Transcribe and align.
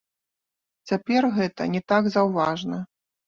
Цяпер 0.91 1.27
гэта 1.35 1.67
не 1.75 1.81
так 1.93 2.09
заўважна. 2.17 2.81